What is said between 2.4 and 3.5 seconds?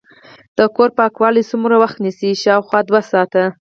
شاوخوا دوه ساعته